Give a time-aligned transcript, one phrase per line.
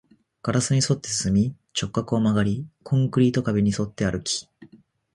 [0.41, 4.49] ガラスに沿って進み、直角に曲がり、コンクリート壁に沿って歩き